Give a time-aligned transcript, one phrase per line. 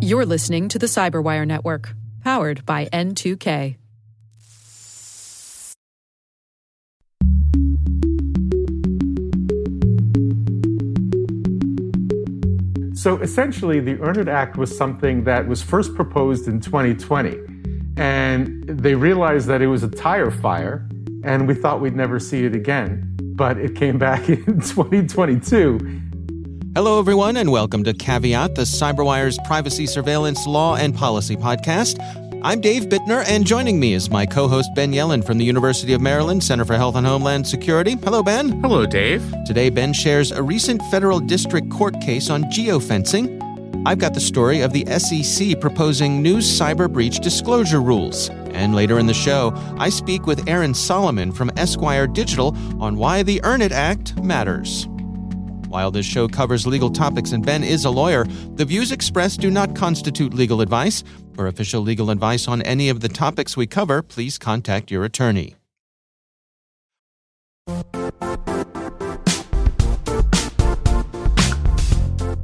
[0.00, 3.76] You're listening to the Cyberwire Network, powered by N2K.
[12.94, 17.36] So essentially, the Earn Act was something that was first proposed in 2020.
[17.96, 20.88] And they realized that it was a tire fire,
[21.24, 23.16] and we thought we'd never see it again.
[23.34, 26.11] But it came back in 2022.
[26.74, 31.98] Hello, everyone, and welcome to Caveat, the CyberWire's privacy surveillance law and policy podcast.
[32.42, 35.92] I'm Dave Bittner, and joining me is my co host Ben Yelin from the University
[35.92, 37.96] of Maryland Center for Health and Homeland Security.
[37.96, 38.58] Hello, Ben.
[38.62, 39.22] Hello, Dave.
[39.44, 43.38] Today, Ben shares a recent federal district court case on geofencing.
[43.84, 48.30] I've got the story of the SEC proposing new cyber breach disclosure rules.
[48.54, 53.22] And later in the show, I speak with Aron Solomon from Esquire Digital on why
[53.22, 54.88] the Earn It Act matters.
[55.72, 58.26] While this show covers legal topics and Ben is a lawyer,
[58.56, 61.02] the views expressed do not constitute legal advice.
[61.32, 65.56] For official legal advice on any of the topics we cover, please contact your attorney.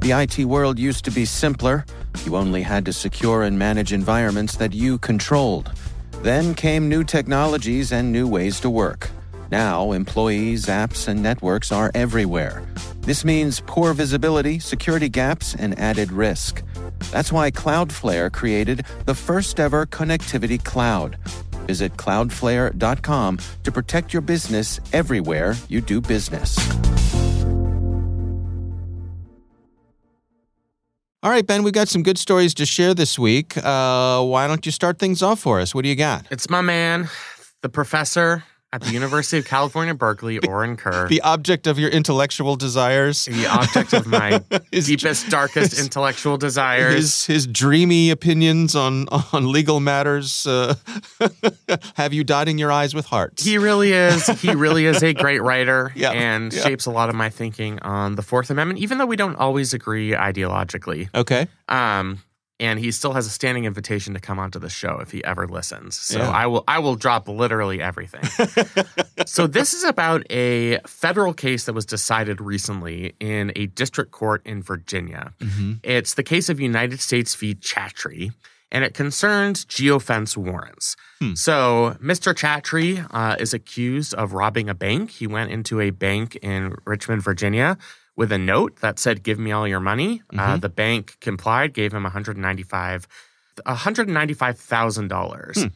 [0.01, 1.85] The IT world used to be simpler.
[2.25, 5.71] You only had to secure and manage environments that you controlled.
[6.23, 9.11] Then came new technologies and new ways to work.
[9.51, 12.63] Now, employees, apps, and networks are everywhere.
[13.09, 16.61] This means poor visibility, security gaps, and added risk.
[17.09, 21.17] That's why Cloudflare created the first ever connectivity cloud.
[21.65, 26.55] Visit cloudflare.com to protect your business everywhere you do business.
[31.23, 33.57] All right, Ben, we've got some good stories to share this week.
[33.57, 35.73] Uh, why don't you start things off for us?
[35.73, 36.27] What do you got?
[36.29, 37.09] It's my man,
[37.63, 41.07] the professor at the University of California, Berkeley, Orin Kerr.
[41.07, 43.25] The object of your intellectual desires.
[43.25, 46.93] The object of my His- deepest, darkest his- intellectual desires.
[46.93, 50.75] His his dreamy opinions on on legal matters uh,
[51.95, 53.43] have you dotting your eyes with hearts.
[53.43, 54.27] he really is.
[54.41, 56.61] He really is a great writer Yeah, and yeah.
[56.61, 59.73] shapes a lot of my thinking on the Fourth Amendment, even though we don't always
[59.73, 61.09] agree ideologically.
[61.15, 61.47] okay.
[61.67, 62.19] Um,
[62.59, 65.47] and he still has a standing invitation to come onto the show if he ever
[65.47, 65.95] listens.
[65.95, 66.29] So Yeah.
[66.29, 68.23] I will I will drop literally everything.
[69.25, 74.41] so this is about a federal case that was decided recently in a district court
[74.45, 75.33] in Virginia.
[75.83, 77.55] It's the case of United States v.
[77.55, 78.31] Chatrie,
[78.71, 80.95] and it concerns geofence warrants.
[81.35, 82.33] So Mr.
[82.33, 85.11] Chatrie uh, is accused of robbing a bank.
[85.11, 87.77] He went into a bank in Richmond, Virginia,
[88.19, 90.59] with a note that said, "Give me all your money." Uh, mm-hmm.
[90.59, 93.07] the bank complied, gave him 195
[93.65, 95.61] $195,000.
[95.61, 95.67] Hmm.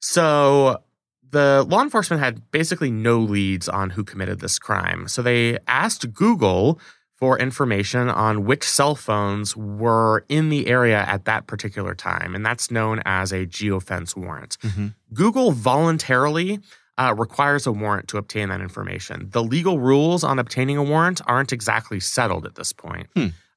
[0.00, 0.82] So
[1.30, 5.08] the law enforcement had basically no leads on who committed this crime.
[5.08, 6.80] So they asked Google
[7.16, 12.34] for information on which cell phones were in the area at that particular time.
[12.34, 14.58] And that's known as a geofence warrant.
[14.58, 14.88] Mm-hmm.
[15.12, 16.60] Google voluntarily
[16.98, 19.28] uh, requires a warrant to obtain that information.
[19.30, 23.08] The legal rules on obtaining a warrant aren't exactly settled at this point.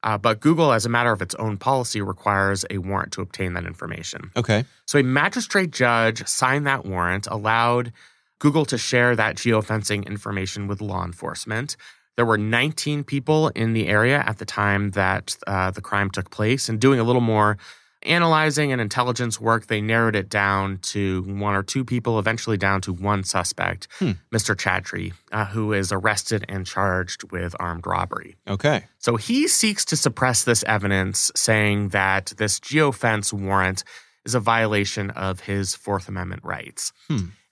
[0.03, 3.53] Uh, but Google, as a matter of its own policy, requires a warrant to obtain
[3.53, 4.31] that information.
[4.35, 4.63] Okay.
[4.85, 7.91] So a magistrate judge signed that warrant, allowed
[8.39, 11.75] Google to share that geofencing information with law enforcement.
[12.15, 16.29] There were 19 people in the area at the time that uh, the crime took
[16.29, 17.57] place, and doing a little more
[18.03, 22.81] analyzing and intelligence work, they narrowed it down to one or two people, eventually down
[22.81, 23.87] to one suspect,
[24.31, 24.55] Mr.
[24.55, 28.35] Chatrie, uh, who is arrested and charged with armed robbery.
[28.47, 28.85] Okay.
[28.99, 33.83] So he seeks to suppress this evidence, saying that this geofence warrant
[34.25, 36.91] is a violation of his Fourth Amendment rights.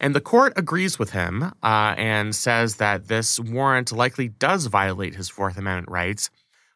[0.01, 5.15] And the court agrees with him uh, and says that this warrant likely does violate
[5.15, 6.29] his Fourth Amendment rights.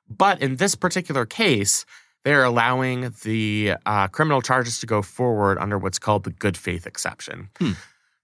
[0.10, 1.86] But in this particular case,
[2.24, 6.86] they're allowing the uh, criminal charges to go forward under what's called the good faith
[6.86, 7.50] exception.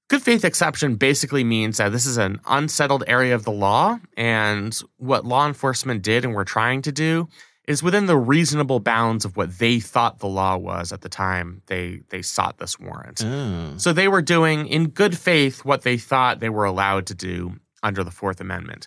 [0.07, 4.79] Good faith exception basically means that this is an unsettled area of the law, and
[4.97, 7.27] what law enforcement did and were trying to do
[7.67, 11.63] is within the reasonable bounds of what they thought the law was at the time
[11.65, 13.23] they they sought this warrant.
[13.25, 13.73] Oh.
[13.77, 17.55] So they were doing in good faith what they thought they were allowed to do
[17.81, 18.85] under the Fourth Amendment.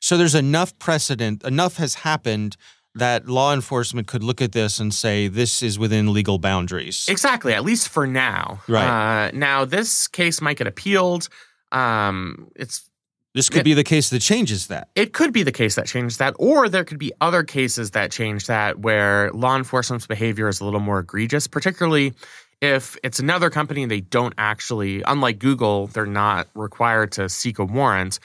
[0.00, 2.56] So there's enough precedent, enough has happened
[2.94, 7.06] that law enforcement could look at this and say this is within legal boundaries.
[7.08, 8.60] Exactly, at least for now.
[8.68, 9.26] Right.
[9.26, 11.28] Uh, now this case might get appealed.
[11.72, 12.88] Um, it's
[13.34, 14.88] This could be the case that changes that.
[14.94, 18.12] it could be the case that changed that, or there could be other cases that
[18.12, 22.12] change that where law enforcement's behavior is a little more egregious, particularly
[22.60, 27.58] if it's another company and they don't actually, unlike Google, they're not required to seek
[27.58, 28.20] a warrant.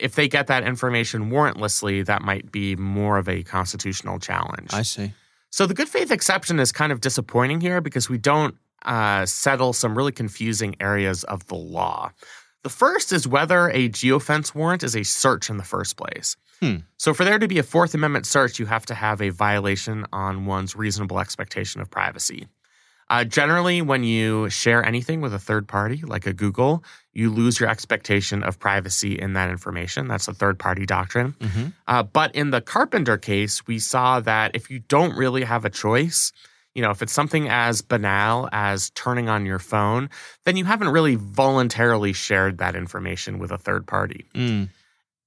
[0.00, 4.72] If they get that information warrantlessly, that might be more of a constitutional challenge.
[4.72, 5.12] I see.
[5.50, 9.72] So the good faith exception is kind of disappointing here because we don't uh, settle
[9.72, 12.12] some really confusing areas of the law.
[12.62, 16.36] The first is whether a geofence warrant is a search in the first place.
[16.60, 16.76] Hmm.
[16.98, 20.06] So, for there to be a Fourth Amendment search, you have to have a violation
[20.12, 22.48] on one's reasonable expectation of privacy.
[23.10, 27.58] Uh, generally, when you share anything with a third party, like a Google, you lose
[27.58, 30.06] your expectation of privacy in that information.
[30.06, 31.34] That's a third party doctrine.
[31.40, 31.66] Mm-hmm.
[31.88, 35.70] Uh, but in the Carpenter case, we saw that if you don't really have a
[35.70, 36.32] choice,
[36.72, 40.08] you know, if it's something as banal as turning on your phone,
[40.44, 44.24] then you haven't really voluntarily shared that information with a third party.
[44.34, 44.68] Mm.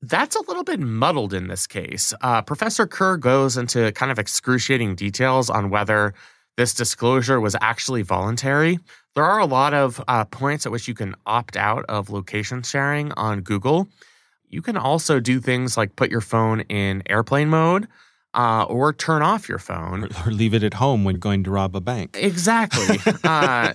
[0.01, 2.13] That's a little bit muddled in this case.
[2.21, 6.13] Uh, Professor Kerr goes into kind of excruciating details on whether
[6.57, 8.79] this disclosure was actually voluntary.
[9.15, 12.63] There are a lot of uh, points at which you can opt out of location
[12.63, 13.87] sharing on Google.
[14.49, 17.87] You can also do things like put your phone in airplane mode
[18.33, 20.05] uh, or turn off your phone.
[20.05, 22.17] Or, or leave it at home when going to rob a bank.
[22.19, 22.97] Exactly.
[23.23, 23.73] uh,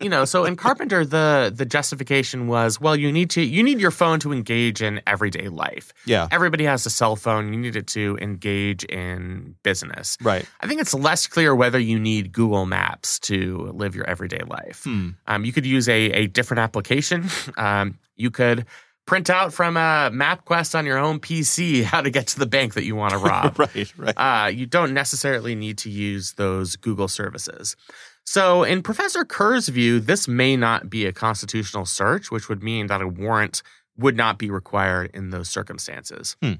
[0.00, 3.80] you know, so in Carpenter, the the justification was, well, you need to you need
[3.80, 5.92] your phone to engage in everyday life.
[6.06, 6.28] Yeah.
[6.30, 7.52] Everybody has a cell phone.
[7.52, 10.16] You need it to engage in business.
[10.20, 10.46] Right.
[10.60, 14.84] I think it's less clear whether you need Google Maps to live your everyday life.
[14.84, 15.10] Hmm.
[15.26, 17.28] Um, you could use a, a different application.
[17.56, 18.64] Um, you could
[19.10, 22.74] print out from a MapQuest on your own PC how to get to the bank
[22.74, 23.58] that you want to rob.
[23.58, 23.92] right.
[23.96, 24.14] Right.
[24.16, 27.74] Uh, you don't necessarily need to use those Google services.
[28.22, 32.86] So, in Professor Kerr's view, this may not be a constitutional search, which would mean
[32.86, 33.64] that a warrant
[33.98, 36.36] would not be required in those circumstances.
[36.40, 36.52] Hmm.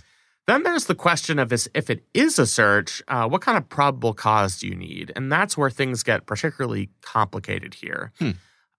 [0.49, 3.69] Then there's the question of this, if it is a search, uh, what kind of
[3.69, 5.12] probable cause do you need?
[5.14, 8.11] And that's where things get particularly complicated here.
[8.19, 8.31] Hmm.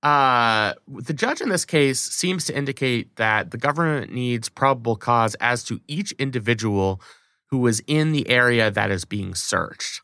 [0.03, 5.35] Uh, the judge in this case seems to indicate that the government needs probable cause
[5.35, 6.99] as to each individual
[7.47, 10.01] who was in the area that is being searched.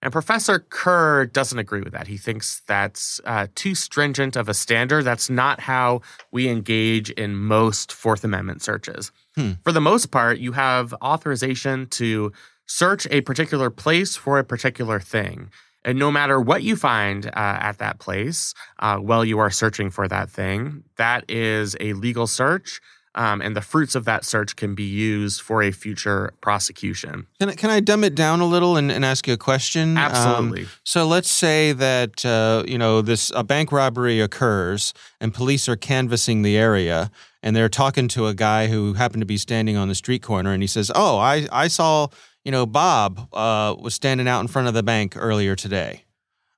[0.00, 2.06] And Professor Kerr doesn't agree with that.
[2.06, 5.04] He thinks that's uh, too stringent of a standard.
[5.04, 9.10] That's not how we engage in most Fourth Amendment searches.
[9.34, 9.52] Hmm.
[9.64, 12.32] For the most part, you have authorization to
[12.66, 15.50] search a particular place for a particular thing.
[15.84, 19.90] And no matter what you find uh, at that place uh, while you are searching
[19.90, 22.80] for that thing, that is a legal search.
[23.14, 27.26] Um, and the fruits of that search can be used for a future prosecution.
[27.40, 29.96] Can I, can I dumb it down a little and, and ask you a question?
[29.96, 30.66] Um, Absolutely.
[30.84, 35.74] so let's say that uh, you know this a bank robbery occurs and police are
[35.74, 37.10] canvassing the area
[37.42, 40.52] and they're talking to a guy who happened to be standing on the street corner
[40.52, 42.08] and he says, "Oh, I I saw
[42.48, 46.04] you know Bob uh, was standing out in front of the bank earlier today,"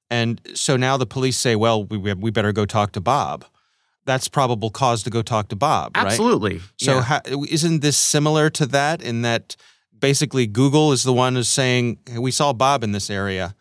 [0.09, 3.45] and so now the police say, "Well, we we better go talk to Bob."
[4.05, 6.07] That's probable cause to go talk to Bob, right?
[6.07, 6.61] Absolutely.
[6.77, 7.03] So Yeah.
[7.03, 9.57] ha- isn't this similar to that in that
[9.99, 13.57] basically Google is the one who's saying hey, we saw Bob in this area?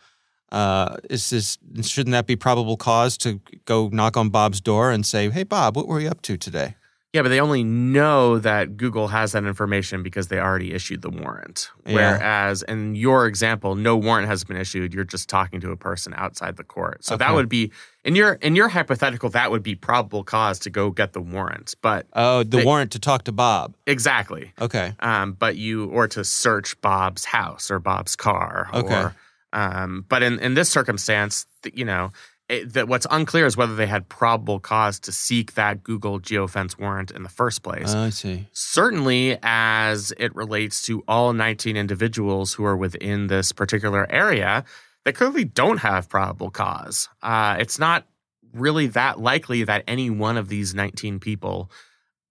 [0.51, 5.03] Uh, is this shouldn't that be probable cause to go knock on Bob's door and
[5.03, 6.75] say, "Hey, Bob, what were you up to today?"
[7.11, 11.09] Yeah, but they only know that Google has that information because they already issued the
[11.09, 11.71] warrant.
[11.88, 11.95] Yeah.
[11.95, 14.94] Whereas in your example, no warrant has been issued.
[14.94, 17.03] You're just talking to a person outside the court.
[17.03, 17.71] So that would be
[18.06, 21.73] in your in your hypothetical, that would be probable cause to go get the warrant.
[21.81, 23.73] But Oh, the They- warrant to talk to Bob.
[23.88, 24.53] exactly.
[24.61, 24.94] Okay.
[25.00, 28.69] Um, but you or to search Bob's house or Bob's car.
[28.71, 28.94] Okay.
[28.94, 29.15] Or,
[29.51, 32.11] um, but in in this circumstance, you know.
[32.49, 36.79] It, that what's unclear is whether they had probable cause to seek that Google geofence
[36.79, 37.94] warrant in the first place.
[37.94, 38.47] I see.
[38.51, 44.65] certainly as it relates to all 19 individuals who are within this particular area
[45.06, 47.09] they clearly don't have probable cause.
[47.21, 48.06] Uh, it's not
[48.53, 51.71] really that likely that any one of these 19 people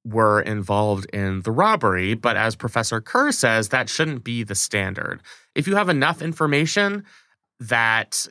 [0.04, 5.22] were involved in the robbery, but as Professor Kerr says, that shouldn't be the standard.
[5.54, 7.04] If you have enough information
[7.60, 8.26] that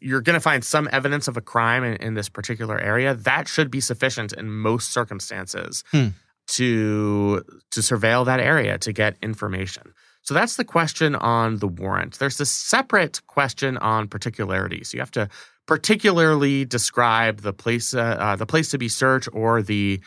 [0.00, 3.48] you're going to find some evidence of a crime in, in this particular area, that
[3.48, 6.08] should be sufficient in most circumstances Hmm.
[6.48, 9.92] to to surveil that area to get information.
[10.22, 12.18] So that's the question on the warrant.
[12.18, 14.82] There's a separate question on particularity.
[14.84, 15.28] So you have to
[15.66, 20.00] particularly describe the place uh, uh, the place to be searched or the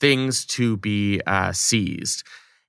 [0.00, 2.24] things to be uh, seized.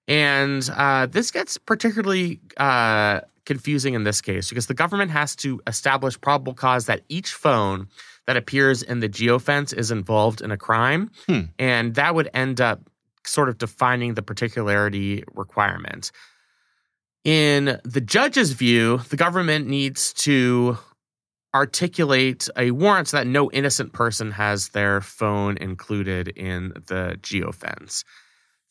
[0.08, 5.62] And uh, this gets particularly uh, confusing in this case because the government has to
[5.68, 7.88] establish probable cause that each phone
[8.28, 11.12] that appears in the geofence is involved in a crime.
[11.28, 11.42] Hmm.
[11.60, 12.90] And that would end up
[13.26, 16.12] sort of defining the particularity requirement.
[17.24, 20.78] In the judge's view, the government needs to
[21.56, 28.04] articulate a warrant so that no innocent person has their phone included in the geofence.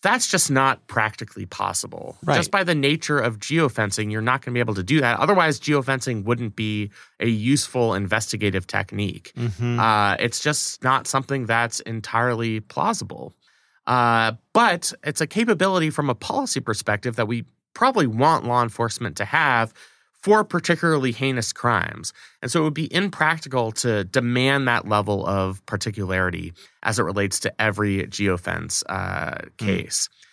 [0.04, 2.16] That's just not practically possible.
[2.22, 2.36] Right.
[2.36, 5.18] Just by the nature of geofencing, you're not going to be able to do that.
[5.18, 9.32] Otherwise, geofencing wouldn't be a useful investigative technique.
[9.34, 9.80] Mm-hmm.
[9.80, 13.32] Uh, it's just not something that's entirely plausible.
[13.86, 19.16] Uh, but it's a capability from a policy perspective that we probably want law enforcement
[19.16, 19.72] to have
[20.24, 22.14] for particularly heinous crimes.
[22.40, 27.38] And so it would be impractical to demand that level of particularity as it relates
[27.40, 30.08] to every geofence uh, case.
[30.08, 30.24] Mm.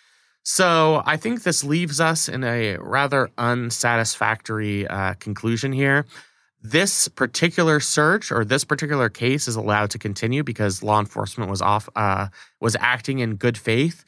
[0.44, 6.06] So I think this leaves us in a rather unsatisfactory uh, conclusion here.
[6.62, 11.60] This particular search or this particular case is allowed to continue because law enforcement was
[11.60, 12.28] off uh,
[12.60, 14.06] was acting in good faith,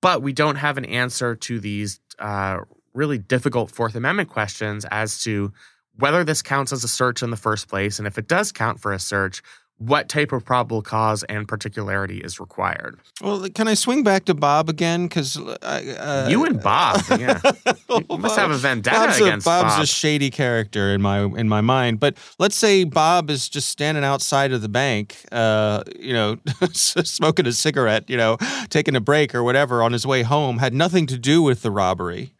[0.00, 2.58] but we don't have an answer to these uh,
[2.94, 5.52] really difficult Fourth Amendment questions as to
[5.96, 7.98] whether this counts as a search in the first place.
[7.98, 9.42] And if it does count for a search,
[9.78, 12.98] what type of probable cause and particularity is required.
[13.20, 15.08] Well, can I swing back to Bob again?
[15.08, 17.40] Because uh, you and Bob, yeah,
[17.88, 19.82] you must have a vendetta Bob's against a, Bob's Bob.
[19.82, 21.98] a shady character in my in my mind.
[21.98, 26.38] But let's say Bob is just standing outside of the bank, uh, you know,
[26.72, 28.36] smoking a cigarette, you know,
[28.70, 31.72] taking a break or whatever on his way home, had nothing to do with the
[31.72, 32.32] robbery.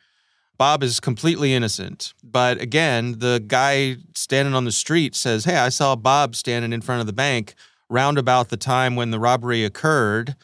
[0.57, 2.15] Bob is completely innocent.
[2.23, 6.81] But again, the guy standing on the street says, Hey, I saw Bob standing in
[6.81, 7.55] front of the bank
[7.89, 10.37] round about the time when the robbery occurred.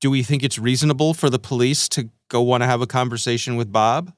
[0.00, 3.56] Do we think it's reasonable for the police to go want to have a conversation
[3.56, 4.12] with Bob?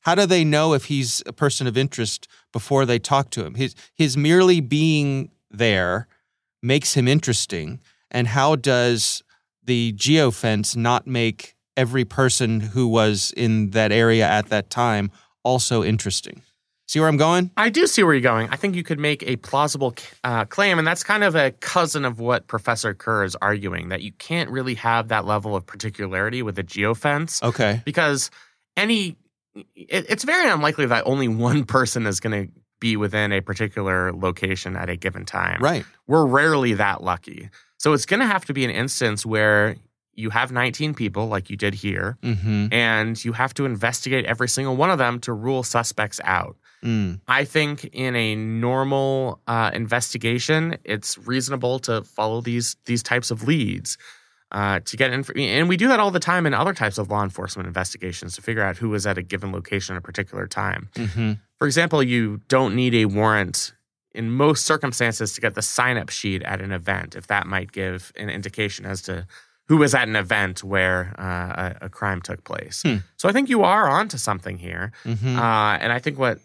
[0.00, 3.54] How do they know if he's a person of interest before they talk to him?
[3.54, 6.08] His, his merely being there
[6.60, 7.80] makes him interesting.
[8.10, 9.22] And how does
[9.62, 15.10] the geofence not make every person who was in that area at that time
[15.42, 16.42] also interesting.
[16.88, 17.50] See where I'm going?
[17.56, 18.50] I do see where you're going.
[18.50, 22.04] I think you could make a plausible uh, claim, and that's kind of a cousin
[22.04, 26.42] of what Professor Kerr is arguing that you can't really have that level of particularity
[26.42, 27.42] with a geofence.
[27.42, 27.80] Okay.
[27.84, 28.30] Because
[28.76, 29.16] any,
[29.54, 34.12] it, it's very unlikely that only one person is going to be within a particular
[34.12, 35.62] location at a given time.
[35.62, 35.86] Right.
[36.08, 37.48] We're rarely that lucky.
[37.78, 39.76] So it's going to have to be an instance where
[40.14, 42.66] you have 19 people like you did here, mm-hmm.
[42.72, 46.56] and you have to investigate every single one of them to rule suspects out.
[46.84, 47.20] Mm.
[47.28, 53.44] I think in a normal uh, investigation, it's reasonable to follow these these types of
[53.44, 53.96] leads
[54.52, 57.10] uh, to get inf- and we do that all the time in other types of
[57.10, 60.46] law enforcement investigations to figure out who was at a given location at a particular
[60.46, 60.90] time.
[60.94, 61.32] Mm-hmm.
[61.58, 63.72] For example, you don't need a warrant
[64.14, 67.72] in most circumstances to get the sign up sheet at an event if that might
[67.72, 69.26] give an indication as to
[69.68, 72.82] who was at an event where uh, a, a, crime took place.
[72.82, 72.96] Hmm.
[73.16, 74.92] So I think you are onto something here.
[75.04, 75.38] Mm-hmm.
[75.38, 76.40] Uh, and I think what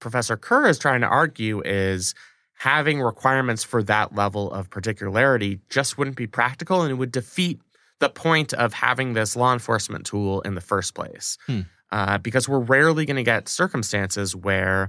[0.00, 2.14] Professor Kerr is trying to argue is
[2.54, 7.60] having requirements for that level of particularity just wouldn't be practical and it would defeat
[7.98, 11.38] the point of having this law enforcement tool in the first place.
[11.46, 11.60] Hmm.
[11.90, 14.88] Uh, because we're rarely going to get circumstances where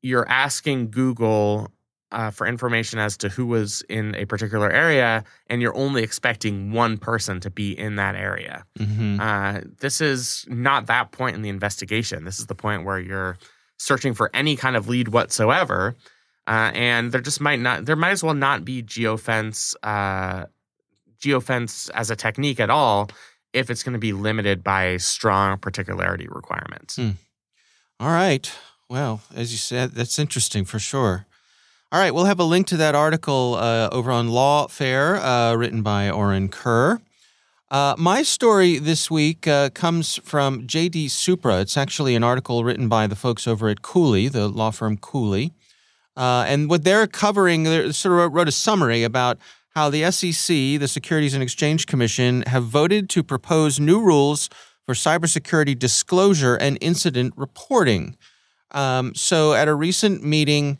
[0.00, 1.70] you're asking Google
[2.12, 6.72] uh, for information as to who was in a particular area, and you're only expecting
[6.72, 8.64] one person to be in that area.
[8.78, 9.20] Mm-hmm.
[9.20, 12.24] Uh, this is not that point in the investigation.
[12.24, 13.38] This is the point where you're
[13.78, 15.96] searching for any kind of lead whatsoever,
[16.46, 20.46] uh, and there just might not, there might as well not be geofence, uh,
[21.20, 23.10] geofence as a technique at all
[23.52, 26.96] if it's going to be limited by strong particularity requirements.
[26.96, 27.10] Hmm.
[28.00, 28.50] All right.
[28.88, 31.26] Well, as you said, that's interesting for sure.
[31.90, 35.80] All right, we'll have a link to that article uh, over on Lawfare, uh, written
[35.80, 37.00] by Orin Kerr.
[37.70, 41.60] Uh, my story this week uh, comes from JD Supra.
[41.60, 45.54] It's actually an article written by the folks over at Cooley, the law firm Cooley.
[46.14, 49.38] Uh, and what they're covering, they sort of wrote a summary about
[49.70, 50.46] how the SEC,
[50.78, 54.50] the Securities and Exchange Commission, have voted to propose new rules
[54.84, 58.14] for cybersecurity disclosure and incident reporting.
[58.72, 60.78] Um, so, at a recent meeting,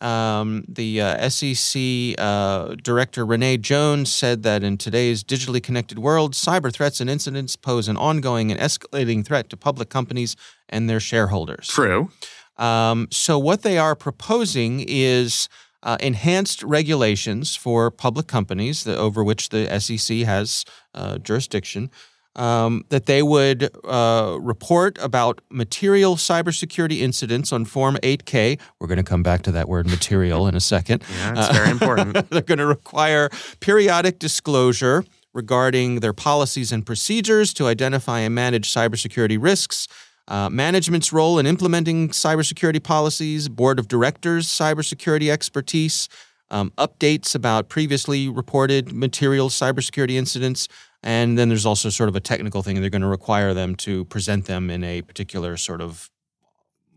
[0.00, 6.32] um, the uh, SEC uh, director Renee Jones said that in today's digitally connected world,
[6.32, 10.36] cyber threats and incidents pose an ongoing and escalating threat to public companies
[10.68, 11.68] and their shareholders.
[11.68, 12.10] True.
[12.56, 15.48] Um, so, what they are proposing is
[15.82, 20.64] uh, enhanced regulations for public companies that, over which the SEC has
[20.94, 21.90] uh, jurisdiction
[22.36, 28.58] um, that they would uh, report about material cybersecurity incidents on Form 8K.
[28.78, 31.02] We're going to come back to that word material in a second.
[31.20, 32.30] Yeah, it's very important.
[32.30, 38.72] They're going to require periodic disclosure regarding their policies and procedures to identify and manage
[38.72, 39.86] cybersecurity risks.
[40.28, 46.08] Uh, management's role in implementing cybersecurity policies, board of directors, cybersecurity expertise,
[46.50, 50.68] um, updates about previously reported material cybersecurity incidents.
[51.02, 52.80] And then there's also sort of a technical thing.
[52.80, 56.10] They're going to require them to present them in a particular sort of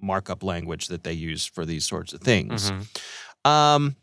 [0.02, 2.72] markup language that they use for these sorts of things.
[2.72, 3.50] Mhm.
[3.50, 3.96] Um,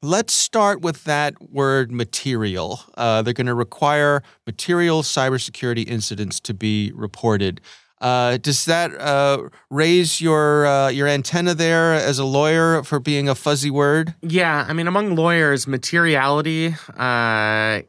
[0.00, 2.80] let's start with that word material.
[2.96, 7.60] Uh, they're going to require material cybersecurity incidents to be reported.
[8.02, 13.28] Uh, does that uh, raise your uh, your antenna there as a lawyer for being
[13.28, 14.12] a fuzzy word?
[14.22, 17.82] Yeah, I mean, among lawyers, materiality uh,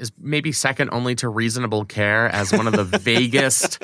[0.00, 3.78] is maybe second only to reasonable care as one of the vaguest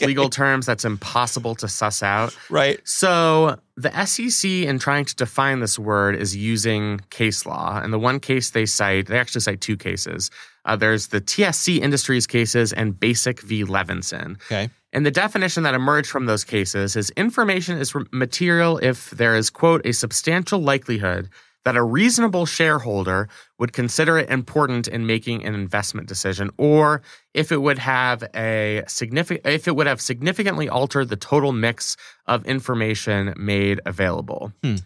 [0.00, 2.36] legal terms that's impossible to suss out.
[2.50, 2.80] Right.
[2.84, 7.80] So the SEC, in trying to define this word, is using case law.
[7.80, 10.30] And the one case they cite, they actually cite two cases.
[10.64, 13.64] Uh, there's the TSC Industries cases and Basic v.
[13.64, 14.36] Levinson.
[14.46, 14.70] Okay.
[14.92, 19.48] And the definition that emerged from those cases is information is material if there is,
[19.48, 21.30] quote, a substantial likelihood
[21.64, 23.28] that a reasonable shareholder
[23.58, 27.02] would consider it important in making an investment decision or
[27.34, 31.96] if it would have a significant if it would have significantly altered the total mix
[32.26, 34.52] of information made available.
[34.62, 34.76] Hmm.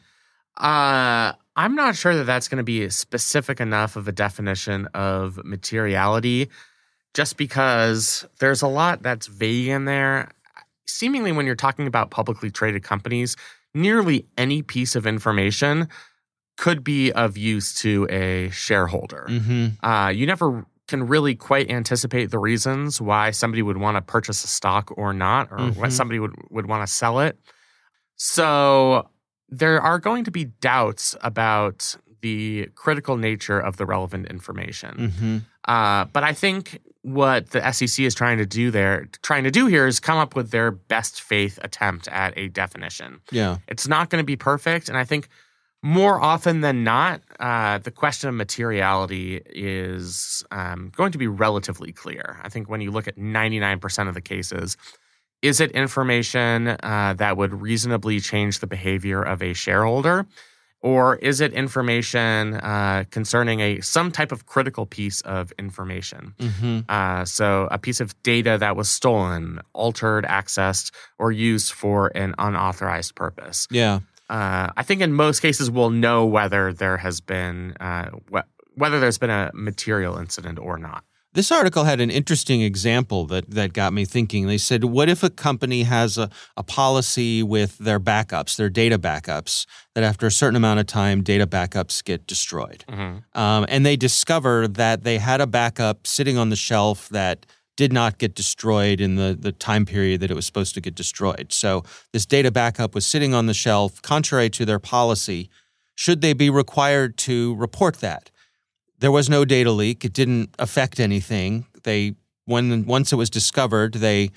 [0.56, 5.43] Uh, I'm not sure that that's going to be specific enough of a definition of
[5.45, 6.51] materiality
[7.15, 10.29] just because there's a lot that's vague in there.
[10.87, 13.37] Seemingly, when you're talking about publicly traded companies,
[13.75, 15.89] nearly any piece of information
[16.59, 19.27] could be of use to a shareholder.
[19.29, 19.85] Mm-hmm.
[19.87, 24.45] Uh, you never can really quite anticipate the reasons why somebody would want to purchase
[24.45, 25.93] a stock or not, or why Mhm.
[25.93, 27.39] somebody would, would want to sell it.
[28.17, 29.09] So
[29.49, 34.95] there are going to be doubts about the critical nature of the relevant information.
[34.97, 35.38] Mm-hmm.
[35.67, 39.67] Uh, but I think what the SEC is trying to do there, trying to do
[39.67, 43.21] here, is come up with their best faith attempt at a definition.
[43.31, 43.59] Yeah.
[43.69, 45.29] It's not going to be perfect, and I think
[45.83, 51.93] more often than not, uh, the question of materiality is um, going to be relatively
[51.93, 52.41] clear.
[52.43, 54.76] I think when you look at ninety nine percent of the cases.
[55.43, 60.26] Is it information uh, that would reasonably change the behavior of a shareholder?
[60.87, 66.32] or is it information uh, concerning a some type of critical piece of information?
[66.39, 66.80] Mm-hmm.
[66.89, 72.37] Uh, so a piece of data that was stolen, altered, accessed, or used for an
[72.39, 73.67] unauthorized purpose.
[73.69, 74.00] Yeah.
[74.30, 78.47] Uh, I think in most cases we'll know whether there has been uh, wh-
[78.78, 81.02] whether there's been a material incident or not.
[81.37, 84.47] This article had an interesting example that, that got me thinking.
[84.47, 88.99] They said, what if a company has a, a policy with their backups, their data
[88.99, 92.87] backups, that after a certain amount of time, data backups get destroyed?
[92.89, 93.23] Mhm.
[93.37, 97.45] Um, and they discover that they had a backup sitting on the shelf that
[97.77, 100.95] did not get destroyed in the, the time period that it was supposed to get
[100.95, 101.53] destroyed.
[101.53, 105.51] So this data backup was sitting on the shelf, contrary to their policy.
[105.97, 108.31] Should they be required to report that?
[108.99, 110.04] There was no data leak.
[110.04, 111.67] It didn't affect anything.
[111.85, 112.15] They
[112.47, 114.30] when once it was discovered, they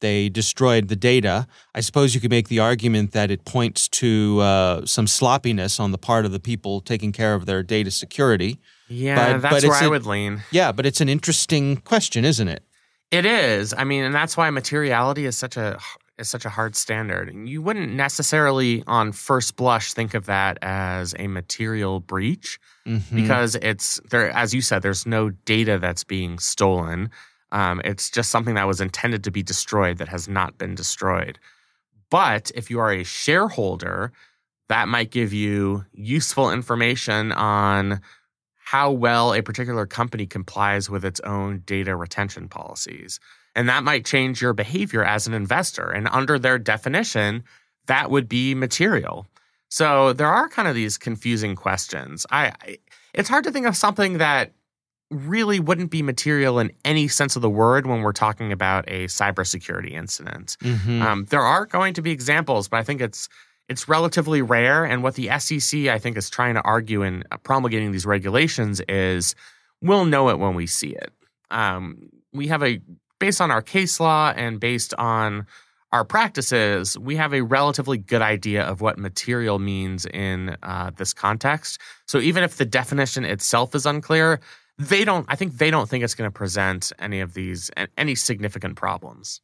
[0.00, 1.46] they destroyed the data.
[1.74, 5.90] I suppose you could make the argument that it points to uh, some sloppiness on
[5.90, 8.58] the part of the people taking care of their data security.
[8.88, 10.42] Yeah, But- that's but where I a- would lean.
[10.50, 12.62] Yeah, but it's an interesting question, isn't it?
[13.10, 13.72] It is.
[13.76, 15.78] I mean, and that's why materiality is such a
[16.18, 17.34] is such a hard standard.
[17.34, 23.02] You wouldn't necessarily, on first blush, think of that as a material breach Mhm.
[23.14, 24.30] because it's there.
[24.30, 27.10] As you said, there's no data that's being stolen.
[27.52, 31.38] Um, it's just something that was intended to be destroyed that has not been destroyed.
[32.10, 34.12] But if you are a shareholder,
[34.68, 38.00] that might give you useful information on
[38.64, 43.20] how well a particular company complies with its own data retention policies.
[43.54, 45.88] And that might change your behavior as an investor.
[45.90, 47.44] And under their definition,
[47.86, 49.26] that would be material.
[49.68, 52.26] So there are kind of these confusing questions.
[52.30, 52.78] I, I
[53.14, 54.52] it's hard to think of something that
[55.10, 59.06] really wouldn't be material in any sense of the word when we're talking about a
[59.06, 60.56] cybersecurity incident.
[60.60, 61.00] Mhm.
[61.00, 63.28] Um, there are going to be examples, but I think it's
[63.68, 64.84] it's relatively rare.
[64.84, 69.34] And what the SEC I think is trying to argue in promulgating these regulations is
[69.82, 71.12] we'll know it when we see it.
[71.50, 72.80] Um, we have a
[73.18, 75.46] based on our case law and based on
[75.92, 81.12] our practices, we have a relatively good idea of what material means in uh, this
[81.14, 81.80] context.
[82.06, 84.40] So even if the definition itself is unclear,
[84.78, 85.24] they don't.
[85.28, 89.40] I think they don't think it's going to present any of these any significant problems.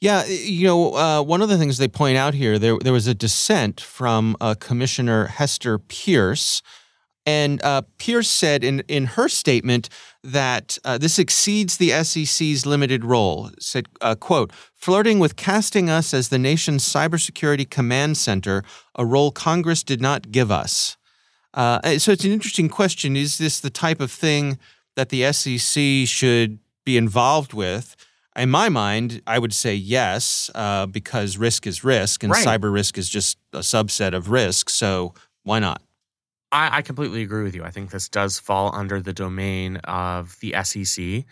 [0.00, 3.06] Yeah, you know, uh, one of the things they point out here, there there was
[3.06, 6.60] a dissent from uh, Commissioner Hester Peirce,
[7.24, 9.88] and uh, Peirce said in in her statement
[10.24, 13.50] that uh, this exceeds the SEC's limited role.
[13.60, 18.62] Said, uh, "quote Flirting with casting us as the nation's cybersecurity command center,
[18.96, 20.96] a role Congress did not give us."
[21.52, 23.16] Uh, so it's an interesting question.
[23.16, 24.58] Is this the type of thing
[24.96, 27.94] that the SEC should be involved with?
[28.36, 32.44] In my mind, I would say yes, uh, because risk is risk, and Right.
[32.44, 34.68] cyber risk is just a subset of risk.
[34.70, 35.82] So why not?
[36.54, 37.64] I, I completely agree with you.
[37.64, 41.24] I think this does fall under the domain of the SEC.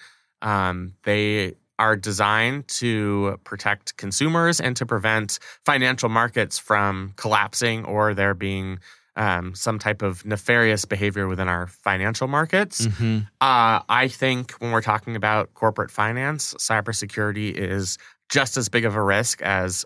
[0.43, 8.15] Um, they are designed to protect consumers and to prevent financial markets from collapsing or
[8.15, 8.81] there being
[9.15, 12.87] um, some type of nefarious behavior within our financial markets.
[12.87, 13.19] Mm-hmm.
[13.41, 18.97] Uh, I think when we're talking about corporate finance, cybersecurity is just as big of
[18.97, 19.85] a risk as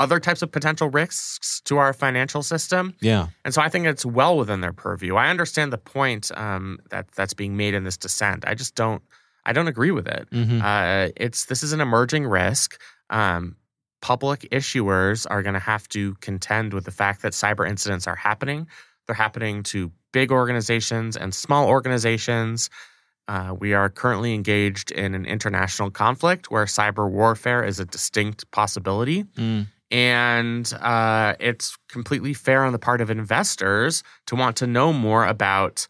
[0.00, 2.94] other types of potential risks to our financial system.
[3.00, 3.28] Yeah.
[3.44, 5.16] And so I think it's well within their purview.
[5.16, 8.44] I understand the point um, that that's being made in this dissent.
[8.46, 9.02] I just don't.
[9.44, 10.28] I don't agree with it.
[10.30, 10.60] Mm-hmm.
[10.62, 12.80] Uh, it's this is an emerging risk.
[13.10, 13.56] Um,
[14.00, 18.16] public issuers are going to have to contend with the fact that cyber incidents are
[18.16, 18.66] happening.
[19.06, 22.70] They're happening to big organizations and small organizations.
[23.28, 28.50] Uh, we are currently engaged in an international conflict where cyber warfare is a distinct
[28.50, 29.24] possibility.
[29.36, 29.66] Mm.
[29.90, 35.26] And uh, it's completely fair on the part of investors to want to know more
[35.26, 35.88] about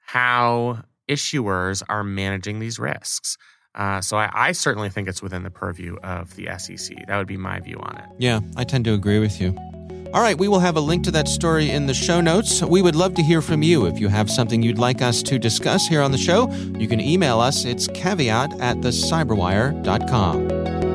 [0.00, 3.36] how issuers are managing these risks.
[3.74, 7.06] Uh, so I, I certainly think it's within the purview of the SEC.
[7.06, 8.04] That would be my view on it.
[8.18, 9.54] Yeah, I tend to agree with you.
[10.14, 12.62] All right, we will have a link to that story in the show notes.
[12.62, 13.86] We would love to hear from you.
[13.86, 17.00] If you have something you'd like us to discuss here on the show, you can
[17.00, 17.64] email us.
[17.64, 20.93] It's caveat at thecyberwire.com.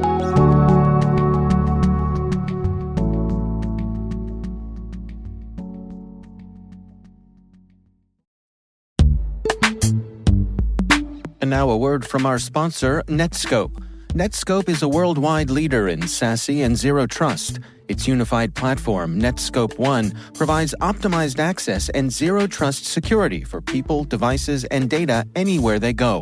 [11.49, 13.83] And now a word from our sponsor, Netskope.
[14.09, 17.57] Netskope is a worldwide leader in SASE and Zero Trust.
[17.87, 24.63] Its unified platform, Netskope One, provides optimized access and zero trust security for people, devices,
[24.65, 26.21] and data anywhere they go,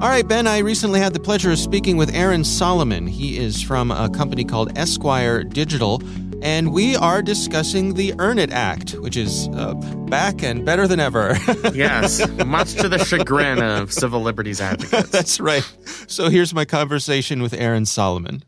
[0.00, 3.08] All right, Ben, I recently had the pleasure of speaking with Aron Solomon.
[3.08, 6.00] He is from a company called Esquire Digital,
[6.40, 9.74] and we are discussing the Earn It Act, which is uh,
[10.08, 11.36] back and better than ever.
[11.74, 15.10] Yes, much to the chagrin of civil liberties advocates.
[15.10, 15.68] That's right.
[16.06, 18.44] So here's my conversation with Aron Solomon.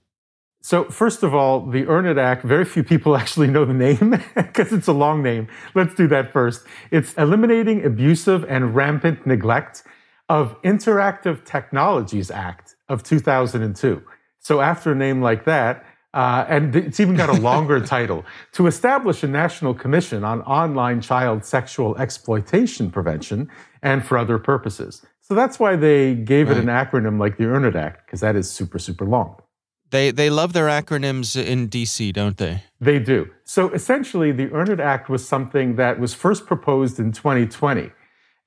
[0.62, 4.10] So, first of all, the Earn It Act, very few people actually know the name
[4.36, 5.48] because it's a long name.
[5.74, 6.64] Let's do that first.
[6.92, 9.82] It's Eliminating Abusive and Rampant Neglect
[10.31, 14.01] of Interactive Technologies Act of 2002.
[14.38, 18.69] So, after a name like that, uh, and it's even got a longer title to
[18.69, 23.51] establish a national commission on online child sexual exploitation prevention
[23.83, 25.05] and for other purposes.
[25.21, 28.35] So that's why they gave it an acronym like the Earn It Act, because that
[28.35, 29.37] is super, super long.
[29.90, 32.64] They they love their acronyms in DC, don't they?
[32.81, 33.31] They do.
[33.45, 37.93] So essentially, the Earn It Act was something that was first proposed in 2020.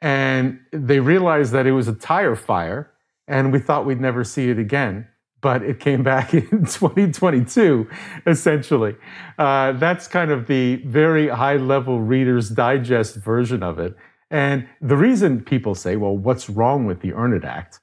[0.04, 2.92] And they realized that it was a tire fire,
[3.26, 5.08] and we thought we'd never see it again.
[5.40, 7.90] But it came back in 2022,
[8.28, 8.98] essentially.
[9.40, 13.96] Uh, that's kind of the very high level Reader's Digest version of it.
[14.30, 17.80] And the reason people say, well, what's wrong with the Earn It Act?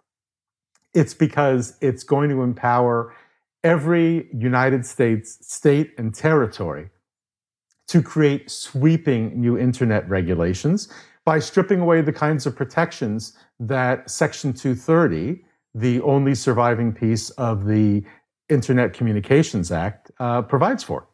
[0.92, 3.14] It's because it's going to empower
[3.64, 6.90] every United States state and territory
[7.86, 10.88] to create sweeping new internet regulations
[11.30, 15.44] by stripping away the kinds of protections that Section 230,
[15.76, 18.02] the only surviving piece of the
[18.48, 21.06] Internet Communications Act, uh, provides for.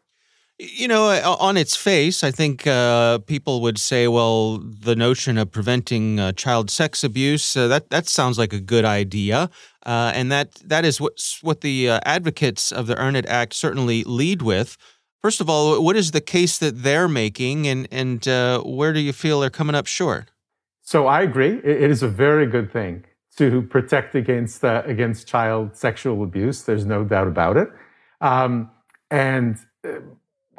[0.59, 5.37] You know, uh, on its face, I think uh, people would say, well, the notion
[5.37, 9.51] of preventing uh, child sex abuse, uh, that, that sounds like a good idea.
[9.85, 13.53] Uh, and that, that is what, what the uh, advocates of the Earn It Act
[13.53, 14.79] certainly lead with.
[15.23, 19.01] First of all, what is the case that they're making, and, and uh, where do
[19.01, 20.31] you feel they're coming up short?
[20.83, 21.61] So I agree.
[21.65, 23.05] It, is a very good thing
[23.37, 26.63] to protect against uh, against child sexual abuse.
[26.63, 27.69] There's no doubt about it,
[28.21, 28.71] um,
[29.11, 29.99] and uh,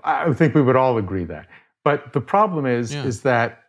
[0.04, 1.48] I think we would all agree that.
[1.86, 3.06] But the problem is, Yeah.
[3.06, 3.64] is that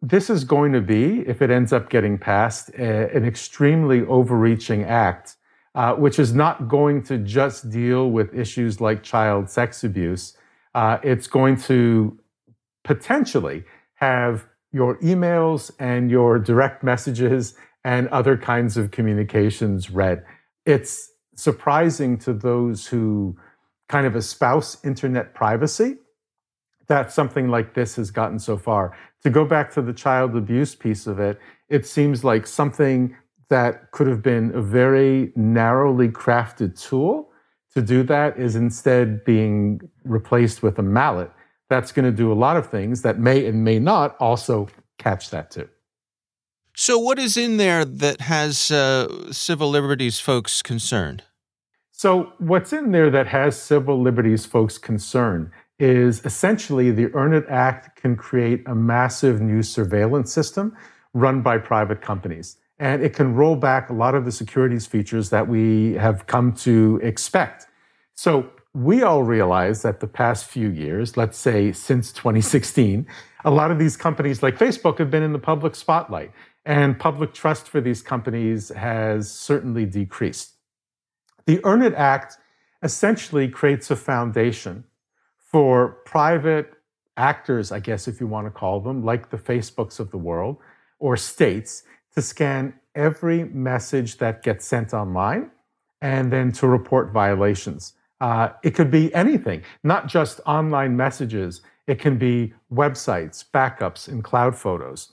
[0.00, 4.82] this is going to be, if it ends up getting passed, a, an extremely overreaching
[4.82, 5.36] act,
[5.74, 10.36] uh, which is not going to just deal with issues like child sex abuse.
[10.74, 12.18] Uh, it's going to
[12.84, 17.54] potentially have your emails and your direct messages
[17.84, 20.24] and other kinds of communications read.
[20.64, 23.36] It's surprising to those who
[23.88, 25.96] kind of espouse internet privacy
[26.88, 28.96] that something like this has gotten so far.
[29.22, 33.16] To go back to the child abuse piece of it, it seems like something
[33.52, 37.30] that could have been a very narrowly crafted tool
[37.74, 41.30] to do that is instead being replaced with a mallet
[41.68, 45.28] that's going to do a lot of things that may and may not also catch
[45.28, 45.68] that too.
[46.74, 51.22] So, what is in there that has uh, civil liberties folks concerned?
[51.90, 57.44] So, what's in there that has civil liberties folks concerned is essentially the Earn It
[57.50, 60.74] Act can create a massive new surveillance system
[61.12, 62.56] run by private companies.
[62.82, 66.52] And it can roll back a lot of the securities features that we have come
[66.66, 67.68] to expect.
[68.14, 73.06] So, we all realize that the past few years, let's say since 2016,
[73.44, 76.32] a lot of these companies like Facebook have been in the public spotlight,
[76.64, 80.54] and public trust for these companies has certainly decreased.
[81.46, 82.38] The Earn It Act
[82.82, 84.82] essentially creates a foundation
[85.36, 86.72] for private
[87.16, 90.56] actors, I guess, if you want to call them, like the Facebooks of the world
[90.98, 95.50] or states, to scan every message that gets sent online
[96.00, 97.94] and then to report violations.
[98.20, 101.62] Uh, it could be anything, not just online messages.
[101.86, 105.12] It can be websites, backups, and cloud photos.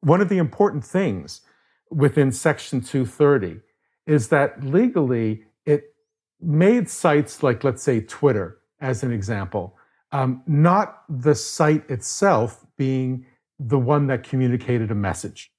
[0.00, 1.42] One of the important things
[1.90, 3.60] within Section 230
[4.06, 5.94] is that legally it
[6.40, 9.76] made sites like, let's say, Twitter, as an example,
[10.10, 13.24] um, not the site itself being
[13.58, 15.51] the one that communicated a message,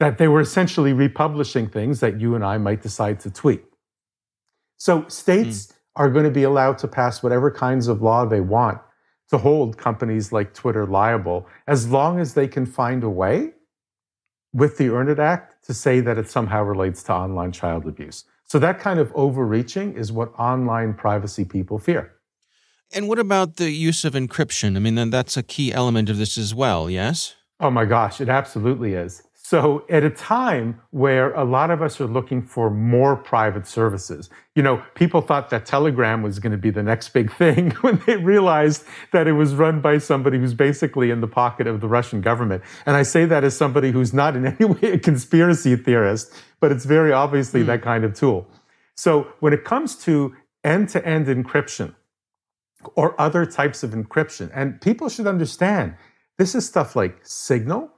[0.00, 3.64] that they were essentially republishing things that you and I might decide to tweet.
[4.76, 8.40] So states mm are going to be allowed to pass whatever kinds of law they
[8.40, 8.80] want
[9.30, 13.52] to hold companies like Twitter liable as long as they can find a way
[14.52, 18.24] with the Earn It Act to say that it somehow relates to online child abuse.
[18.44, 22.12] So that kind of overreaching is what online privacy people fear.
[22.92, 24.76] And what about the use of encryption?
[24.76, 27.34] I mean, that's a key element of this as well, yes?
[27.60, 29.22] Oh my gosh, it absolutely is.
[29.54, 34.28] So, at a time where a lot of us are looking for more private services,
[34.56, 38.02] you know, people thought that Telegram was going to be the next big thing when
[38.04, 41.86] they realized that it was run by somebody who's basically in the pocket of the
[41.86, 42.64] Russian government.
[42.84, 46.72] And I say that as somebody who's not in any way a conspiracy theorist, but
[46.72, 47.66] it's very obviously mm.
[47.66, 48.48] that kind of tool.
[48.96, 51.94] So, when it comes to end to end encryption
[52.96, 55.94] or other types of encryption, and people should understand
[56.38, 57.93] this is stuff like Signal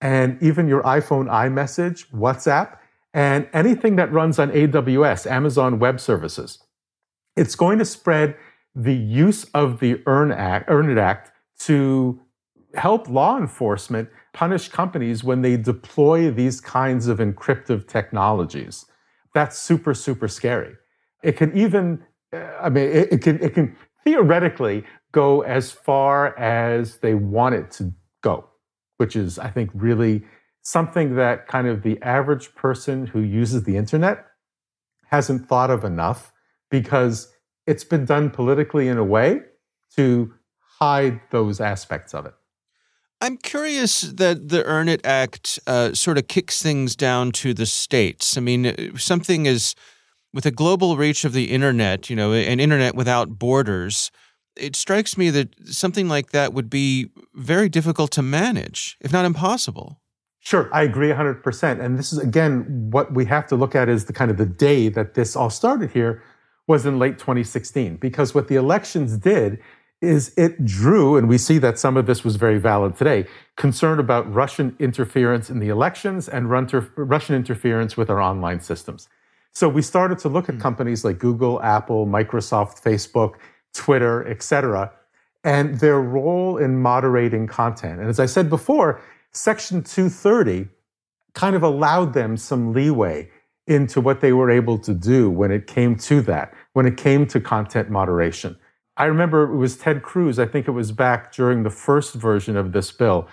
[0.00, 2.78] and even your iPhone iMessage, WhatsApp,
[3.14, 6.62] and anything that runs on AWS, Amazon Web Services.
[7.36, 8.36] It's going to spread
[8.74, 12.20] the use of the Earn, Act, Earn It Act to
[12.74, 18.84] help law enforcement punish companies when they deploy these kinds of encryptive technologies.
[19.34, 20.74] That's super, super scary.
[21.22, 26.38] It can even, uh, I mean, it, it can, it can theoretically go as far
[26.38, 28.48] as they want it to go
[28.98, 30.22] which is, I think, really
[30.62, 34.26] something that kind of the average person who uses the internet
[35.06, 36.32] hasn't thought of enough
[36.70, 37.32] because
[37.66, 39.40] it's been done politically in a way
[39.96, 40.34] to
[40.78, 42.34] hide those aspects of it.
[43.20, 47.66] I'm curious that the Earn It Act uh, sort of kicks things down to the
[47.66, 48.36] states.
[48.36, 49.74] I mean, something is
[50.32, 54.10] with a global reach of the internet, you know, an internet without borders
[54.58, 59.24] it strikes me that something like that would be very difficult to manage, if not
[59.24, 60.00] impossible.
[60.40, 61.80] Sure, I agree 100%.
[61.80, 64.46] And this is, again, what we have to look at is the kind of the
[64.46, 66.22] day that this all started here
[66.66, 67.96] was in late 2016.
[67.96, 69.58] Because what the elections did
[70.00, 73.98] is it drew, and we see that some of this was very valid today, concern
[73.98, 79.08] about Russian interference in the elections and Russian interference with our online systems.
[79.52, 80.60] So we started to look at hmm.
[80.60, 83.34] companies like Google, Apple, Microsoft, Facebook,
[83.78, 84.92] Twitter, et cetera,
[85.44, 88.00] and their role in moderating content.
[88.00, 90.68] And as I said before, Section 230
[91.34, 93.30] kind of allowed them some leeway
[93.68, 97.26] into what they were able to do when it came to that, when it came
[97.28, 98.58] to content moderation.
[98.96, 102.56] I remember it was Ted Cruz, I think it was back during the first version
[102.56, 103.28] of this bill.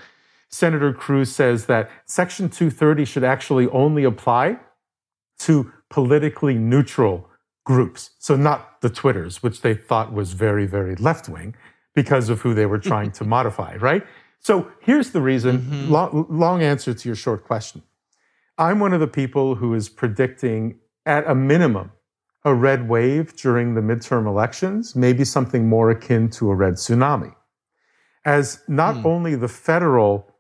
[0.49, 4.59] Senator Cruz says that Section 230 should actually only apply
[5.39, 7.27] to politically neutral
[7.65, 8.11] groups.
[8.19, 11.55] So not the Twitters, which they thought was very, very left wing
[11.95, 14.05] because of who they were trying to modify, right?
[14.39, 15.91] So here's the reason mm-hmm.
[15.91, 17.81] long, long answer to your short question.
[18.59, 21.91] I'm one of the people who is predicting at a minimum
[22.43, 27.33] a red wave during the midterm elections, maybe something more akin to a red tsunami.
[28.23, 29.05] As not mm.
[29.05, 30.31] only the federal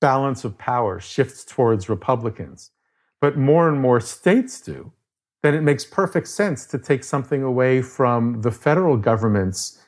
[0.00, 2.70] balance of power shifts towards Republicans,
[3.20, 4.92] but more and more states do,
[5.42, 9.80] then it makes perfect sense to take something away from the federal government's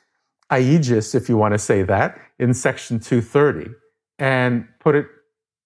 [0.51, 3.71] aegis, if you want to say that, in Section 230
[4.17, 5.05] and put it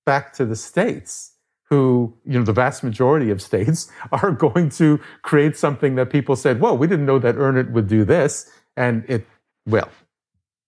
[0.06, 1.32] back to the states
[1.70, 6.36] who, you know, the vast majority of states are going to create something that people
[6.36, 8.50] said, well, we didn't know that Earn It would do this.
[8.76, 9.26] And it,
[9.66, 9.90] well,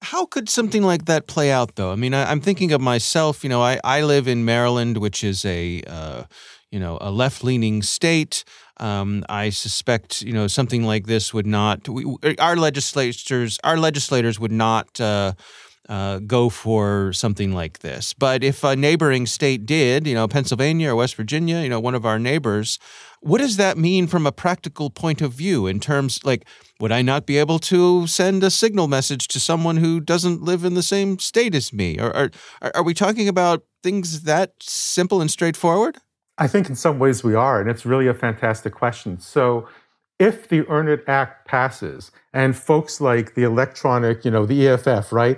[0.01, 1.91] how could something like that play out, though?
[1.91, 3.43] I mean, I, am thinking of myself.
[3.43, 6.23] You know, I, I live in Maryland, which is a uh,
[6.71, 8.43] you know a left leaning state.
[8.77, 11.88] Um, I suspect you know something like this would not.
[11.88, 12.05] We,
[12.39, 14.99] our legislators, our legislators would not.
[14.99, 15.33] Uh,
[15.88, 18.13] uh, go for something like this.
[18.13, 21.93] But if a neighboring state did, you know, Pennsylvania or West Virginia, you know, one
[21.93, 22.79] of our neighbors,
[23.19, 26.45] what does that mean from a practical point of view in terms like
[26.79, 30.65] would I not be able to send a signal message to someone who doesn't live
[30.65, 31.99] in the same state as me?
[31.99, 32.31] Or are,
[32.73, 35.97] are we talking about things that simple and straightforward?
[36.38, 39.19] I think in some ways we are, and it's really a fantastic question.
[39.19, 39.67] So,
[40.17, 45.12] if the Earn It Act passes and folks like the electronic, you know, the EFF,
[45.12, 45.38] right,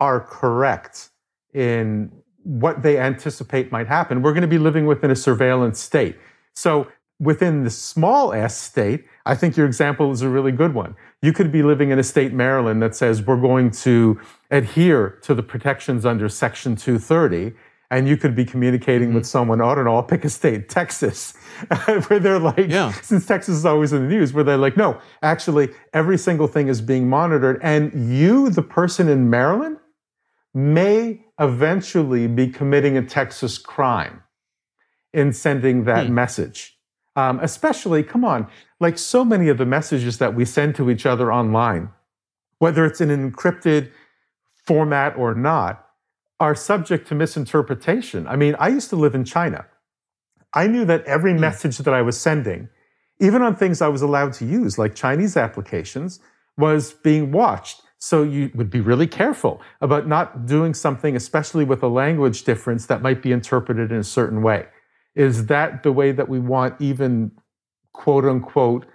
[0.00, 1.10] are correct
[1.54, 2.10] in
[2.42, 6.16] what they anticipate might happen, we're going to be living within a surveillance state.
[6.54, 10.96] So within the small s state, I think your example is a really good one.
[11.22, 15.34] You could be living in a state, Maryland, that says we're going to adhere to
[15.34, 17.54] the protections under Section 230.
[17.90, 19.18] And you could be communicating mm-hmm.
[19.18, 21.34] with someone, I don't know, I'll pick a state, Texas,
[22.08, 22.92] where they're like, yeah.
[23.02, 26.68] since Texas is always in the news, where they're like, no, actually, every single thing
[26.68, 27.60] is being monitored.
[27.62, 29.78] And you, the person in Maryland,
[30.52, 34.22] may eventually be committing a Texas crime
[35.12, 36.14] in sending that hmm.
[36.14, 36.78] message.
[37.14, 38.46] Um, especially, come on,
[38.78, 41.88] like so many of the messages that we send to each other online,
[42.58, 43.90] whether it's in an encrypted
[44.66, 45.85] format or not,
[46.38, 48.26] are subject to misinterpretation.
[48.26, 49.66] I mean, I used to live in China.
[50.54, 51.40] I knew that every mm.
[51.40, 52.68] message that I was sending,
[53.20, 56.20] even on things I was allowed to use, like Chinese applications,
[56.56, 57.82] was being watched.
[57.98, 62.86] So you would be really careful about not doing something, especially with a language difference
[62.86, 64.66] that might be interpreted in a certain way.
[65.14, 67.32] Is that the way that we want even
[67.94, 68.86] quote unquote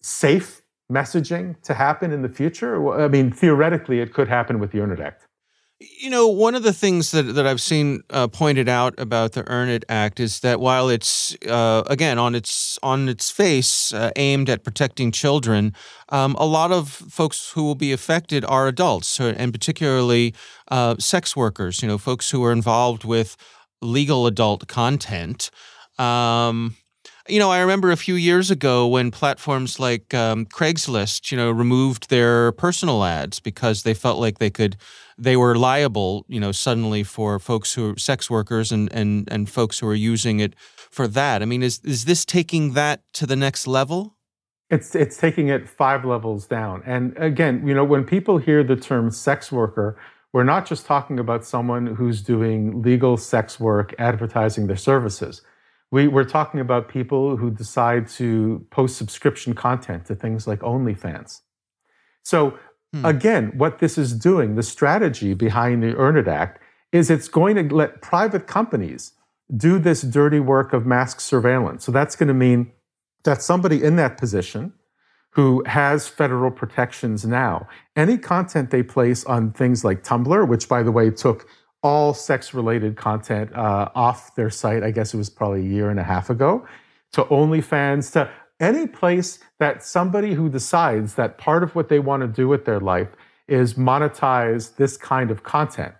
[0.00, 3.04] safe messaging to happen in the future?
[3.04, 5.26] I mean, theoretically, it could happen with the Act.
[5.98, 9.46] You know, one of the things that, that I've seen uh, pointed out about the
[9.48, 14.10] Earn It Act is that while it's uh, again on its on its face uh,
[14.16, 15.74] aimed at protecting children,
[16.10, 20.34] um, a lot of folks who will be affected are adults, and particularly
[20.68, 21.82] uh, sex workers.
[21.82, 23.36] You know, folks who are involved with
[23.82, 25.50] legal adult content.
[25.98, 26.76] Um,
[27.28, 31.50] you know, I remember a few years ago when platforms like um, Craigslist, you know,
[31.50, 34.76] removed their personal ads because they felt like they could,
[35.18, 39.48] they were liable, you know, suddenly for folks who are sex workers and and and
[39.48, 40.54] folks who are using it
[40.90, 41.42] for that.
[41.42, 44.16] I mean, is is this taking that to the next level?
[44.70, 46.82] It's it's taking it five levels down.
[46.86, 49.98] And again, you know, when people hear the term sex worker,
[50.32, 55.42] we're not just talking about someone who's doing legal sex work advertising their services.
[55.92, 61.42] We, we're talking about people who decide to post subscription content to things like OnlyFans.
[62.24, 62.58] So,
[62.94, 63.04] hmm.
[63.04, 66.60] again, what this is doing, the strategy behind the Earn It Act,
[66.92, 69.12] is it's going to let private companies
[69.54, 71.84] do this dirty work of mass surveillance.
[71.84, 72.72] So, that's going to mean
[73.24, 74.72] that somebody in that position
[75.30, 77.66] who has federal protections now.
[77.96, 81.48] Any content they place on things like Tumblr, which by the way took
[81.82, 85.90] all sex related content uh, off their site, I guess it was probably a year
[85.90, 86.66] and a half ago,
[87.12, 92.22] to OnlyFans, to any place that somebody who decides that part of what they want
[92.22, 93.08] to do with their life
[93.48, 95.94] is monetize this kind of content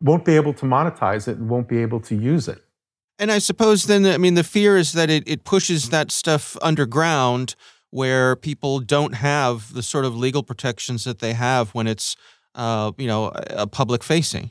[0.00, 2.64] won't be able to monetize it and won't be able to use it.
[3.18, 6.56] And I suppose then, I mean, the fear is that it, it pushes that stuff
[6.62, 7.54] underground
[7.90, 12.16] where people don't have the sort of legal protections that they have when it's,
[12.54, 14.50] uh, you know, a public facing.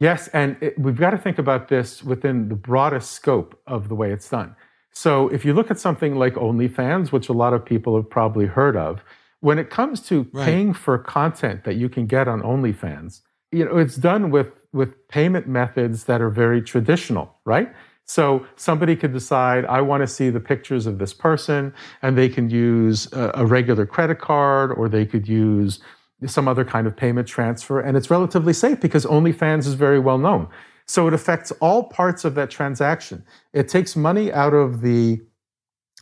[0.00, 3.94] Yes, and it, we've got to think about this within the broadest scope of the
[3.94, 4.54] way it's done.
[4.92, 8.46] So if you look at something like OnlyFans, which a lot of people have probably
[8.46, 9.02] heard of,
[9.40, 10.44] when it comes to right.
[10.44, 13.20] paying for content that you can get on OnlyFans,
[13.52, 17.72] you know, it's done with with payment methods that are very traditional, right?
[18.04, 22.28] So somebody could decide, I want to see the pictures of this person, and they
[22.28, 25.80] can use a, a, regular credit card or they could use
[26.26, 27.80] some other kind of payment transfer.
[27.80, 30.48] And it's relatively safe because OnlyFans is very well known.
[30.90, 33.24] So it affects all parts of that transaction.
[33.52, 35.20] It takes money out of the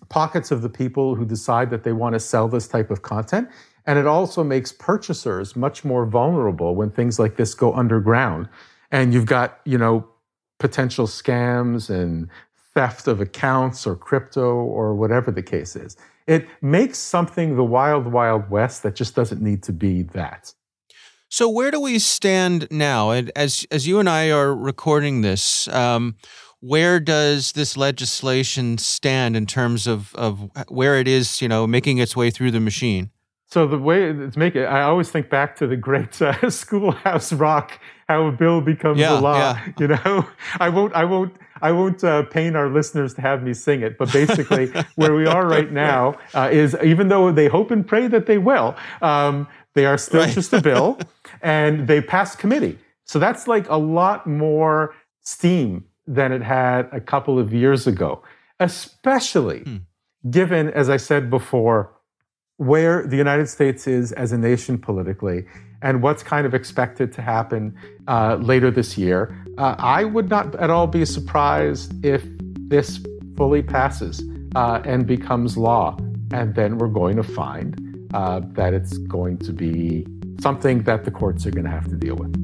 [0.08, 3.50] pockets of the people who decide that they want to sell this type of content.
[3.84, 8.48] And it also makes purchasers much more vulnerable when things like this go underground.
[8.90, 10.08] And you've got, you know,
[10.58, 12.30] potential scams and
[12.72, 15.98] theft of accounts or crypto or whatever the case is.
[16.26, 20.54] It makes something the wild, wild west that just doesn't need to be that.
[21.28, 23.10] So where do we stand now?
[23.10, 26.16] And as as you and I are recording this, um,
[26.60, 31.98] where does this legislation stand in terms of of where it is, you know, making
[31.98, 33.10] its way through the machine?
[33.50, 37.32] So the way it's make it, I always think back to the great uh, Schoolhouse
[37.32, 39.38] Rock, how a bill becomes yeah, a law.
[39.38, 39.72] Yeah.
[39.78, 40.28] You know,
[40.60, 43.96] I won't, I won't, I won't uh, pain our listeners to have me sing it.
[43.96, 44.66] But basically,
[44.96, 48.36] where we are right now uh, is, even though they hope and pray that they
[48.36, 50.34] will, um, they are still right.
[50.34, 50.98] just a bill,
[51.42, 52.78] and they passed committee.
[53.04, 58.22] So that's like a lot more steam than it had a couple of years ago,
[58.60, 59.76] especially hmm.
[60.30, 61.92] given, as I said before
[62.56, 65.44] where the United States is as a nation politically
[65.80, 67.74] and what's kind of expected to happen
[68.08, 72.24] uh, later this year, uh, I would not at all be surprised if
[72.68, 73.00] this
[73.36, 74.22] fully passes
[74.56, 75.96] uh, and becomes law.
[76.32, 80.04] And then we're going to find uh, that it's going to be
[80.40, 82.34] something that the courts are going to have to deal with.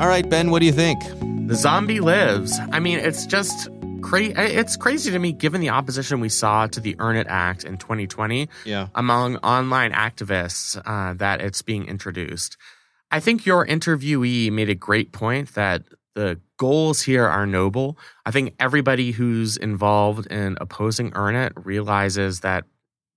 [0.00, 1.00] All right, Ben, what do you think?
[1.48, 2.58] The zombie lives.
[2.72, 3.68] I mean, it's just
[4.02, 4.32] crazy.
[4.36, 7.78] It's crazy to me, given the opposition we saw to the Earn It Act in
[7.78, 8.88] 2020 yeah.
[8.94, 12.56] among online activists uh, that it's being introduced.
[13.14, 15.84] I think your interviewee made a great point that
[16.16, 17.96] the goals here are noble.
[18.26, 22.64] I think everybody who's involved in opposing Earn It realizes that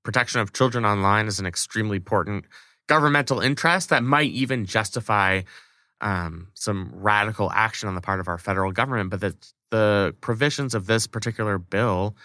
[0.03, 2.45] protection of children online is an extremely important
[2.85, 5.41] governmental interest that might even justify
[6.01, 10.75] um, some radical action on the part of our federal government, but that the provisions
[10.75, 12.15] of this particular bill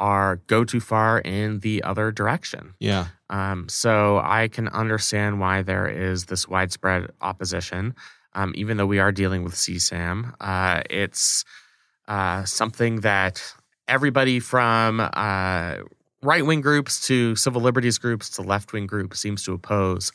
[0.00, 2.74] are go too far in the other direction.
[2.80, 3.06] Yeah.
[3.30, 7.94] Um, so I can understand why there is this widespread opposition,
[8.34, 10.34] um, even though we are dealing with CSAM.
[10.40, 11.44] Uh, it's
[12.08, 13.42] uh, something that
[13.86, 15.76] everybody from uh,
[16.22, 20.12] right wing groups to civil liberties groups to left wing groups seems to oppose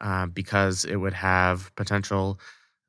[0.00, 2.40] uh, because it would have potential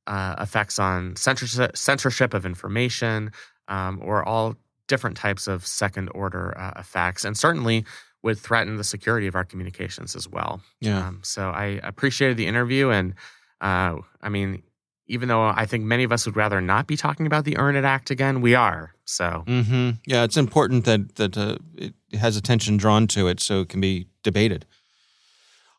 [0.07, 3.31] uh, effects on censorship, censorship of information
[3.67, 4.55] um, or all
[4.87, 7.83] different types of second order uh, effects, and certainly
[8.25, 10.59] would threaten the security of our communications as well.
[10.81, 11.07] Yeah.
[11.07, 13.13] Um, so I appreciated the interview, and
[13.61, 14.63] uh, I mean,
[15.05, 17.75] even though I think many of us would rather not be talking about the Earn
[17.75, 18.95] It Act again, we are.
[19.05, 19.91] So mm-hmm.
[20.07, 23.79] yeah, it's important that that uh, it has attention drawn to it so it can
[23.79, 24.65] be debated.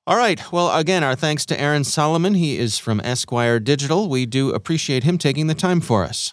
[0.06, 0.40] All right.
[0.52, 2.34] Well, again, our thanks to Aron Solomon.
[2.34, 4.08] He is from Esquire Digital.
[4.08, 6.32] We do appreciate him taking the time for us.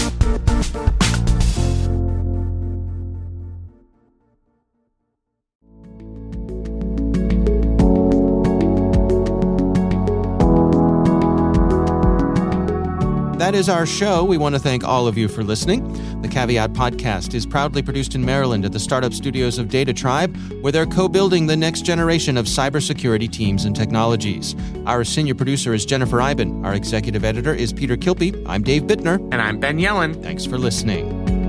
[13.51, 14.23] that is our show.
[14.23, 15.81] We want to thank all of you for listening.
[16.21, 20.71] The Caveat podcast is proudly produced in Maryland at the startup studios of DataTribe, where
[20.71, 24.55] they're co building the next generation of cybersecurity teams and technologies.
[24.85, 26.65] Our senior producer is Jennifer Eiben.
[26.65, 28.41] Our executive editor is Peter Kilpe.
[28.47, 29.17] I'm Dave Bittner.
[29.33, 30.23] And I'm Ben Yelin.
[30.23, 31.40] Thanks for listening.